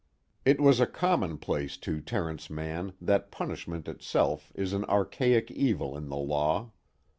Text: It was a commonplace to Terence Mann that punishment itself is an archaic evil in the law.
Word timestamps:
It 0.45 0.59
was 0.59 0.79
a 0.79 0.87
commonplace 0.87 1.77
to 1.77 2.01
Terence 2.01 2.49
Mann 2.49 2.93
that 2.99 3.29
punishment 3.29 3.87
itself 3.87 4.51
is 4.55 4.73
an 4.73 4.83
archaic 4.85 5.51
evil 5.51 5.95
in 5.95 6.09
the 6.09 6.17
law. 6.17 6.71